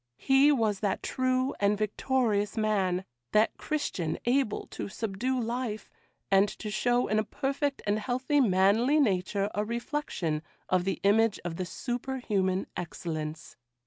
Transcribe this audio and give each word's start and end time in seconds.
He 0.17 0.51
was 0.51 0.79
that 0.79 1.03
true 1.03 1.53
and 1.59 1.77
victorious 1.77 2.57
man; 2.57 3.05
that 3.33 3.55
Christian 3.57 4.17
able 4.25 4.65
to 4.71 4.87
subdue 4.89 5.39
life, 5.39 5.91
and 6.31 6.49
to 6.49 6.71
show 6.71 7.05
in 7.07 7.19
a 7.19 7.23
perfect 7.23 7.83
and 7.85 7.99
healthy 7.99 8.39
manly 8.41 8.99
nature 8.99 9.47
a 9.53 9.63
reflection 9.63 10.41
of 10.69 10.85
the 10.85 10.99
image 11.03 11.39
of 11.45 11.57
the 11.57 11.65
superhuman 11.67 12.65
excellence. 12.75 13.57